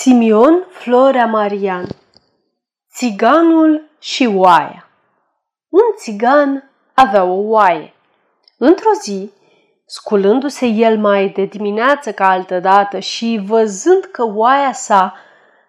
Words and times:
Simion 0.00 0.66
Florea 0.70 1.26
Marian 1.26 1.86
Țiganul 2.94 3.90
și 3.98 4.26
oaia 4.34 4.88
Un 5.68 5.82
țigan 5.96 6.70
avea 6.94 7.24
o 7.24 7.48
oaie. 7.48 7.94
Într-o 8.58 8.90
zi, 9.02 9.30
sculându-se 9.86 10.66
el 10.66 10.98
mai 10.98 11.28
de 11.28 11.44
dimineață 11.44 12.12
ca 12.12 12.28
altă 12.28 12.60
dată 12.60 12.98
și 12.98 13.40
văzând 13.46 14.04
că 14.04 14.24
oaia 14.34 14.72
sa 14.72 15.14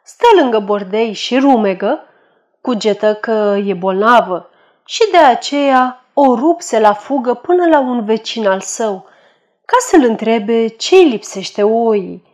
stă 0.04 0.28
lângă 0.42 0.60
bordei 0.60 1.14
și 1.14 1.38
rumegă, 1.38 2.00
cugetă 2.62 3.16
că 3.16 3.58
e 3.66 3.74
bolnavă 3.74 4.50
și 4.86 5.02
de 5.12 5.18
aceea 5.18 6.06
o 6.14 6.36
rupse 6.36 6.80
la 6.80 6.94
fugă 6.94 7.34
până 7.34 7.68
la 7.68 7.80
un 7.80 8.06
vecin 8.06 8.48
al 8.48 8.60
său, 8.60 9.06
ca 9.66 9.78
să-l 9.80 10.04
întrebe 10.04 10.68
ce 10.68 10.96
îi 10.96 11.10
lipsește 11.10 11.64
oii 11.64 12.28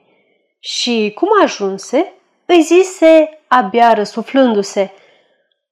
și 0.68 1.12
cum 1.16 1.30
ajunse, 1.42 2.14
îi 2.46 2.62
zise, 2.62 3.42
abia 3.48 3.94
răsuflându-se, 3.94 4.94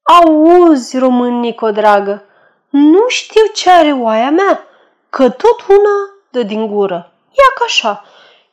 Auzi, 0.03 0.97
românico 0.97 1.71
dragă, 1.71 2.23
nu 2.69 3.07
știu 3.07 3.41
ce 3.53 3.69
are 3.69 3.91
oaia 3.91 4.29
mea, 4.29 4.63
că 5.09 5.29
tot 5.29 5.65
una 5.67 6.09
dă 6.29 6.43
din 6.43 6.67
gură. 6.67 7.13
Ia 7.29 7.53
ca 7.55 7.63
așa. 7.65 8.05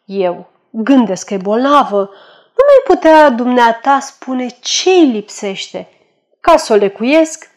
Eu 0.05 0.51
gândesc 0.71 1.27
că 1.27 1.35
e 1.35 1.37
bolnavă, 1.37 1.99
nu 2.57 2.65
mai 2.67 2.97
putea 2.97 3.31
dumneata 3.31 3.99
spune 3.99 4.47
ce 4.61 4.91
îi 4.91 5.07
lipsește. 5.07 5.89
Ca 6.41 6.57
să 6.57 6.73
o 6.73 6.77
lecuiesc, 6.77 7.51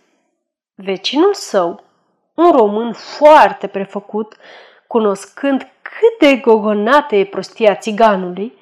vecinul 0.76 1.34
său, 1.34 1.84
un 2.34 2.52
român 2.52 2.93
foarte 2.93 3.68
prefăcut, 3.68 4.35
cunoscând 4.88 5.68
cât 5.81 6.27
de 6.27 6.35
gogonată 6.35 7.15
e 7.15 7.26
prostia 7.26 7.76
țiganului, 7.76 8.62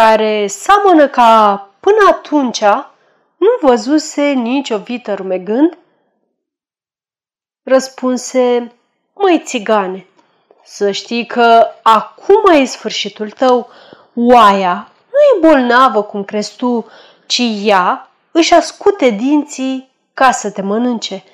care 0.00 0.46
seamănă 0.46 1.08
ca 1.08 1.68
până 1.80 2.08
atunci 2.08 2.60
nu 3.36 3.48
văzuse 3.60 4.22
nicio 4.22 4.78
vită 4.78 5.14
rumegând? 5.14 5.78
Răspunse, 7.62 8.72
măi 9.14 9.42
țigane, 9.44 10.06
să 10.64 10.90
știi 10.90 11.26
că 11.26 11.66
acum 11.82 12.52
e 12.52 12.64
sfârșitul 12.64 13.30
tău, 13.30 13.68
oaia 14.14 14.92
nu 15.10 15.46
e 15.46 15.48
bolnavă 15.48 16.02
cum 16.02 16.24
crezi 16.24 16.56
tu, 16.56 16.86
ci 17.26 17.42
ea 17.64 18.10
își 18.30 18.54
ascute 18.54 19.10
dinții 19.10 19.90
ca 20.14 20.30
să 20.30 20.50
te 20.50 20.62
mănânce. 20.62 21.24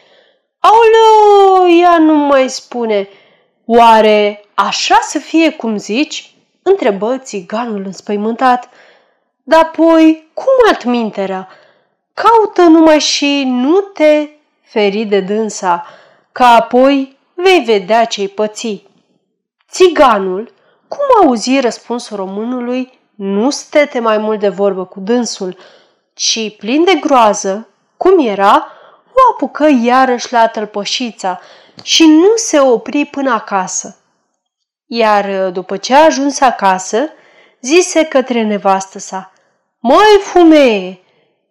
Aoleu, 0.59 1.79
ea 1.81 1.99
nu 1.99 2.15
mai 2.15 2.49
spune, 2.49 3.09
oare 3.65 4.45
așa 4.55 4.99
să 5.03 5.19
fie 5.19 5.53
cum 5.53 5.77
zici? 5.77 6.33
Întrebă 6.69 7.19
țiganul 7.19 7.83
înspăimântat. 7.85 8.69
Dar 9.43 9.63
apoi, 9.63 10.31
cum 10.35 10.53
altminterea? 10.69 11.49
Caută 12.15 12.63
numai 12.63 12.99
și 12.99 13.45
nu 13.47 13.81
te 13.81 14.29
feri 14.63 15.05
de 15.05 15.21
dânsa, 15.21 15.87
ca 16.33 16.47
apoi 16.47 17.19
vei 17.35 17.61
vedea 17.61 18.05
ce-i 18.05 18.29
păți. 18.29 18.83
Țiganul, 19.71 20.53
cum 20.89 21.25
auzi 21.25 21.61
răspunsul 21.61 22.17
românului, 22.17 22.99
nu 23.15 23.51
stete 23.51 23.99
mai 23.99 24.19
mult 24.19 24.41
de 24.41 24.49
vorbă 24.49 24.85
cu 24.85 25.01
dânsul, 25.01 25.57
ci 26.15 26.57
plin 26.57 26.85
de 26.85 26.95
groază, 26.95 27.69
cum 27.97 28.27
era, 28.27 28.67
o 29.07 29.33
apucă 29.33 29.69
iarăși 29.83 30.33
la 30.33 30.47
tălpășița 30.47 31.41
și 31.83 32.07
nu 32.07 32.33
se 32.37 32.61
opri 32.61 33.05
până 33.05 33.31
acasă. 33.31 33.98
Iar 34.91 35.25
uh, 35.25 35.53
după 35.53 35.77
ce 35.77 35.95
a 35.95 36.05
ajuns 36.05 36.41
acasă, 36.41 36.99
zise 37.61 38.05
către 38.05 38.43
nevastă 38.43 38.99
sa, 38.99 39.33
Măi, 39.79 40.19
fumeie, 40.21 41.01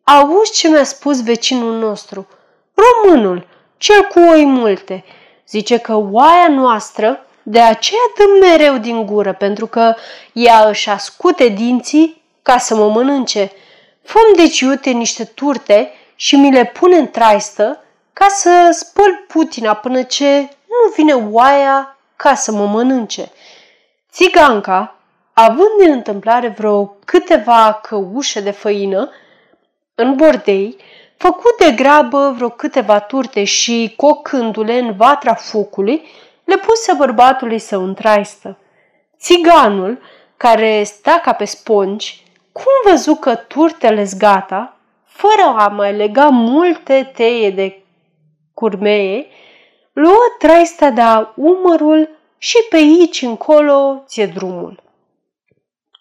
auzi 0.03 0.51
ce 0.51 0.67
mi-a 0.67 0.83
spus 0.83 1.23
vecinul 1.23 1.73
nostru, 1.73 2.27
românul, 2.73 3.47
cel 3.77 4.01
cu 4.01 4.19
oi 4.19 4.45
multe. 4.45 5.03
Zice 5.47 5.77
că 5.77 5.95
oaia 5.95 6.47
noastră 6.49 7.25
de 7.43 7.59
aceea 7.59 8.01
dă 8.17 8.47
mereu 8.47 8.77
din 8.77 9.05
gură, 9.05 9.33
pentru 9.33 9.67
că 9.67 9.95
ea 10.33 10.67
își 10.67 10.89
ascute 10.89 11.47
dinții 11.47 12.21
ca 12.41 12.57
să 12.57 12.75
mă 12.75 12.89
mănânce. 12.89 13.51
Făm 14.01 14.33
deci 14.35 14.59
iute 14.59 14.89
niște 14.89 15.23
turte 15.23 15.91
și 16.15 16.35
mi 16.35 16.51
le 16.51 16.65
pune 16.65 16.97
în 16.97 17.07
traistă 17.07 17.83
ca 18.13 18.27
să 18.29 18.69
spăl 18.71 19.25
putina 19.27 19.73
până 19.73 20.01
ce 20.03 20.39
nu 20.39 20.91
vine 20.95 21.13
oaia 21.13 21.96
ca 22.17 22.35
să 22.35 22.51
mă 22.51 22.65
mănânce. 22.65 23.31
Țiganca, 24.11 24.95
având 25.33 25.77
din 25.79 25.91
întâmplare 25.91 26.47
vreo 26.47 26.85
câteva 27.05 27.79
căușe 27.81 28.41
de 28.41 28.51
făină, 28.51 29.09
în 29.95 30.15
bordei, 30.15 30.77
făcut 31.17 31.57
de 31.57 31.71
grabă 31.71 32.33
vreo 32.35 32.49
câteva 32.49 32.99
turte 32.99 33.43
și, 33.43 33.93
cocându-le 33.95 34.77
în 34.77 34.95
vatra 34.95 35.33
focului, 35.33 36.07
le 36.43 36.57
puse 36.57 36.93
bărbatului 36.93 37.59
său 37.59 37.83
în 37.83 37.93
traistă. 37.93 38.57
Țiganul, 39.19 39.99
care 40.37 40.83
sta 40.83 41.19
ca 41.23 41.33
pe 41.33 41.45
spongi, 41.45 42.23
cum 42.51 42.91
văzu 42.91 43.15
că 43.15 43.35
turtele 43.35 44.07
gata, 44.17 44.77
fără 45.05 45.55
a 45.57 45.67
mai 45.67 45.95
lega 45.95 46.27
multe 46.27 47.11
teie 47.15 47.49
de 47.49 47.83
curmeie, 48.53 49.25
luă 49.99 50.35
traista 50.37 50.89
de 50.89 51.01
umărul 51.35 52.09
și 52.37 52.57
pe 52.69 52.75
aici 52.75 53.21
încolo 53.21 54.03
ție 54.07 54.25
drumul. 54.25 54.83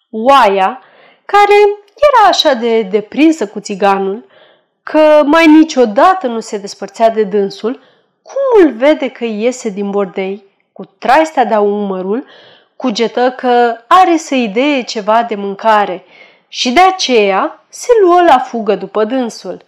Oaia, 0.09 0.81
care 1.25 1.53
era 1.95 2.27
așa 2.27 2.53
de 2.53 2.81
deprinsă 2.81 3.47
cu 3.47 3.59
țiganul, 3.59 4.25
că 4.83 5.21
mai 5.25 5.47
niciodată 5.47 6.27
nu 6.27 6.39
se 6.39 6.57
despărțea 6.57 7.09
de 7.09 7.23
dânsul, 7.23 7.79
cum 8.21 8.63
îl 8.63 8.71
vede 8.71 9.09
că 9.09 9.25
iese 9.25 9.69
din 9.69 9.89
bordei, 9.89 10.43
cu 10.73 10.85
traista 10.85 11.43
de 11.43 11.55
umărul, 11.55 12.25
cugetă 12.75 13.31
că 13.37 13.77
are 13.87 14.17
să 14.17 14.35
idee 14.35 14.81
ceva 14.81 15.23
de 15.23 15.35
mâncare 15.35 16.05
și 16.47 16.71
de 16.71 16.81
aceea 16.81 17.63
se 17.69 17.91
luă 18.01 18.21
la 18.27 18.39
fugă 18.39 18.75
după 18.75 19.03
dânsul. 19.03 19.61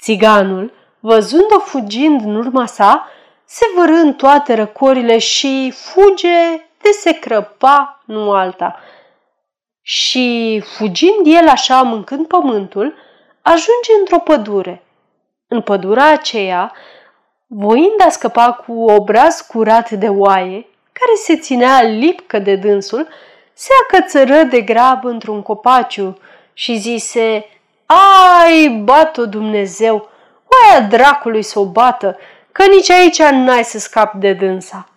Țiganul, 0.00 0.72
văzând-o 1.00 1.58
fugind 1.58 2.24
în 2.24 2.36
urma 2.36 2.66
sa, 2.66 3.08
se 3.50 3.66
vărâ 3.76 3.94
în 3.94 4.14
toate 4.14 4.54
răcorile 4.54 5.18
și 5.18 5.72
fuge 5.74 6.56
de 6.82 6.90
se 7.00 7.12
crăpa, 7.12 8.02
nu 8.04 8.30
alta. 8.30 8.80
Și, 9.82 10.62
fugind 10.76 11.22
el 11.24 11.48
așa, 11.48 11.82
mâncând 11.82 12.26
pământul, 12.26 12.94
ajunge 13.42 13.92
într-o 13.98 14.18
pădure. 14.18 14.82
În 15.46 15.60
pădura 15.60 16.10
aceea, 16.10 16.72
voind 17.46 18.04
a 18.06 18.08
scăpa 18.08 18.52
cu 18.52 18.84
obraz 18.84 19.40
curat 19.40 19.90
de 19.90 20.08
oaie, 20.08 20.66
care 20.92 21.14
se 21.22 21.36
ținea 21.36 21.82
lipcă 21.82 22.38
de 22.38 22.56
dânsul, 22.56 23.08
se 23.52 23.70
acățără 23.82 24.42
de 24.42 24.60
grab 24.60 25.04
într-un 25.04 25.42
copaciu 25.42 26.18
și 26.52 26.76
zise, 26.76 27.46
Ai, 27.86 28.68
bat-o 28.68 29.26
Dumnezeu, 29.26 30.08
oaia 30.48 30.80
dracului 30.80 31.42
să 31.42 31.58
o 31.58 31.64
bată, 31.64 32.18
că 32.58 32.66
nici 32.66 32.90
aici 32.90 33.22
n-ai 33.22 33.64
să 33.64 33.78
scapi 33.78 34.18
de 34.18 34.32
dânsa. 34.32 34.88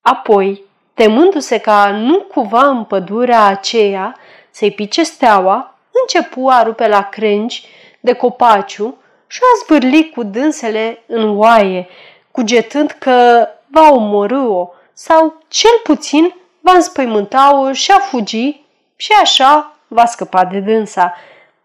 Apoi, 0.00 0.62
temându-se 0.94 1.58
ca 1.58 1.90
nu 1.90 2.20
cuva 2.20 2.66
în 2.66 2.84
pădurea 2.84 3.44
aceea 3.44 4.16
să-i 4.50 4.72
pice 4.72 5.02
steaua, 5.02 5.78
începu 6.00 6.48
a 6.48 6.62
rupe 6.62 6.88
la 6.88 7.02
crengi 7.02 7.66
de 8.00 8.12
copaciu 8.12 8.96
și 9.26 9.40
a 9.42 9.64
zvârli 9.64 10.10
cu 10.10 10.22
dânsele 10.22 11.02
în 11.06 11.38
oaie, 11.38 11.88
cugetând 12.30 12.90
că 12.90 13.48
va 13.66 13.90
omorâ-o 13.90 14.68
sau 14.92 15.42
cel 15.48 15.80
puțin 15.82 16.34
va 16.60 16.72
înspăimânta-o 16.72 17.72
și 17.72 17.90
a 17.90 17.98
fugi 17.98 18.60
și 18.96 19.12
așa 19.22 19.76
va 19.88 20.04
scăpa 20.04 20.44
de 20.44 20.60
dânsa. 20.60 21.14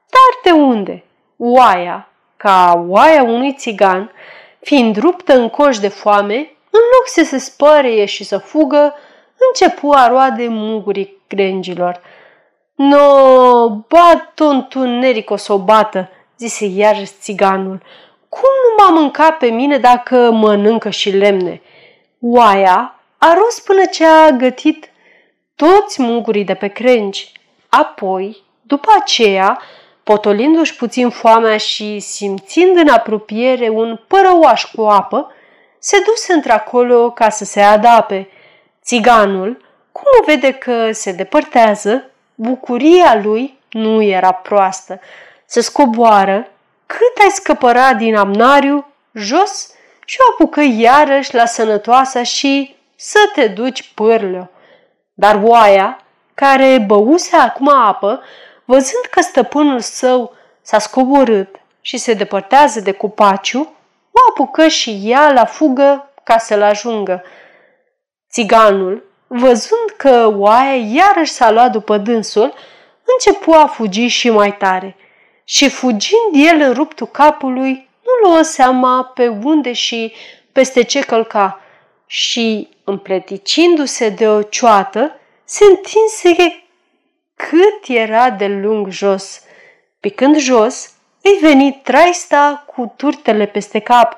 Dar 0.10 0.54
de 0.54 0.62
unde? 0.62 1.04
Oaia, 1.38 2.07
ca 2.38 2.86
oaia 2.88 3.24
unui 3.24 3.54
țigan, 3.54 4.12
fiind 4.68 4.98
ruptă 4.98 5.34
în 5.34 5.50
coș 5.50 5.78
de 5.78 5.88
foame, 5.88 6.36
în 6.69 6.81
loc 6.94 7.06
să 7.06 7.24
se 7.24 7.38
spăreie 7.38 8.06
și 8.06 8.24
să 8.24 8.38
fugă, 8.38 8.94
începu 9.48 9.92
a 9.92 10.08
roade 10.08 10.48
mugurii 10.48 11.18
crengilor. 11.28 12.02
No, 12.75 13.69
bat-o 13.69 14.46
întuneric 14.46 15.30
o 15.30 15.36
să 15.36 15.54
o 15.54 15.58
bată, 15.58 16.10
zise 16.38 16.66
iarăși 16.66 17.12
țiganul. 17.19 17.81
Cum 18.30 18.50
nu 18.64 18.84
m-a 18.84 19.00
mâncat 19.00 19.38
pe 19.38 19.46
mine 19.46 19.78
dacă 19.78 20.31
mănâncă 20.31 20.90
și 20.90 21.10
lemne? 21.10 21.62
Oaia 22.22 23.00
a 23.18 23.34
rost 23.34 23.66
până 23.66 23.86
ce 23.86 24.06
a 24.06 24.30
gătit 24.30 24.92
toți 25.56 26.02
mugurii 26.02 26.44
de 26.44 26.54
pe 26.54 26.68
crengi. 26.68 27.31
Apoi, 27.69 28.44
după 28.62 28.90
aceea, 29.00 29.62
Potolindu-și 30.07 30.75
puțin 30.75 31.09
foamea 31.09 31.57
și 31.57 32.00
simțind 32.00 32.77
în 32.77 32.88
apropiere 32.88 33.69
un 33.69 34.00
părăuaș 34.07 34.65
cu 34.65 34.81
apă, 34.81 35.31
se 35.80 35.98
duse 36.06 36.33
într-acolo 36.33 37.12
ca 37.12 37.30
să 37.30 37.45
se 37.45 37.62
adape. 37.62 38.30
Țiganul, 38.83 39.62
cum 39.92 40.04
o 40.21 40.24
vede 40.25 40.51
că 40.51 40.92
se 40.92 41.12
depărtează, 41.12 42.09
bucuria 42.36 43.19
lui 43.24 43.59
nu 43.69 44.01
era 44.01 44.31
proastă. 44.31 45.00
Se 45.45 45.62
scoboară 45.62 46.48
cât 46.86 47.21
ai 47.21 47.30
scăpăra 47.30 47.94
din 47.94 48.15
amnariu 48.15 48.86
jos 49.13 49.71
și 50.06 50.18
o 50.19 50.31
apucă 50.33 50.62
iarăși 50.77 51.36
la 51.36 51.45
sănătoasa 51.45 52.24
și 52.24 52.75
să 52.95 53.19
te 53.33 53.48
duci 53.48 53.92
pârleo. 53.94 54.50
Dar 55.13 55.42
oaia, 55.44 56.00
care 56.33 56.83
băuse 56.86 57.36
acum 57.36 57.69
apă, 57.69 58.21
văzând 58.68 59.06
că 59.12 59.22
stăpânul 59.22 59.80
său 59.80 60.34
s-a 60.62 60.80
scoborât 60.80 61.56
și 61.81 61.98
se 61.98 62.14
depărtează 62.14 62.80
de 62.80 62.92
copaciu, 62.92 63.60
o 64.12 64.19
apucă 64.30 64.68
și 64.68 65.02
ea 65.04 65.31
la 65.31 65.46
fugă 65.46 66.12
ca 66.24 66.38
să-l 66.38 66.62
ajungă. 66.62 67.24
Țiganul, 68.31 69.04
văzând 69.28 69.90
că 69.98 70.34
oaia 70.36 70.75
iarăși 70.75 71.31
s-a 71.31 71.52
luat 71.52 71.72
după 71.72 71.98
dânsul, 71.98 72.54
începu 73.04 73.52
a 73.52 73.66
fugi 73.66 74.08
și 74.08 74.30
mai 74.30 74.58
tare. 74.58 74.96
Și 75.44 75.69
fugind 75.69 76.31
el 76.34 76.62
în 76.62 76.74
ruptul 76.74 77.08
capului, 77.08 77.90
nu 78.04 78.30
luă 78.30 78.42
seama 78.42 79.04
pe 79.04 79.28
unde 79.28 79.74
și 79.74 80.14
peste 80.52 80.84
ce 80.84 81.00
călca 81.00 81.62
și, 82.06 82.69
împleticindu-se 82.84 84.10
de 84.10 84.28
o 84.28 84.42
cioată, 84.42 85.19
se 85.44 85.66
întinse 85.66 86.67
cât 87.38 87.88
era 87.88 88.30
de 88.30 88.48
lung 88.48 88.89
jos. 88.89 89.42
Picând 90.00 90.38
jos, 90.38 90.92
îi 91.22 91.38
veni 91.42 91.81
traista 91.84 92.63
cu 92.68 92.94
turtele 92.95 93.45
peste 93.45 93.80
cap 93.80 94.16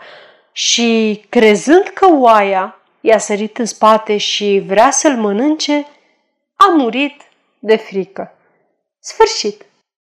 și, 0.52 1.22
crezând 1.30 1.84
că 1.84 2.08
oaia 2.12 2.82
i-a 3.02 3.18
sărit 3.18 3.58
în 3.58 3.66
spate 3.66 4.18
și 4.18 4.64
vrea 4.66 4.92
să-l 4.92 5.16
mănânce, 5.16 5.88
a 6.56 6.66
murit 6.68 7.22
de 7.60 7.76
frică. 7.76 8.34
Sfârșit. 9.00 9.66